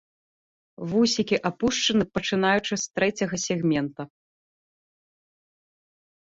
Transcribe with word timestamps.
Вусікі 0.93 1.35
апушаны 1.49 2.03
пачынаючы 2.15 2.73
з 2.85 2.99
трэцяга 3.01 3.41
сегмента. 3.47 4.09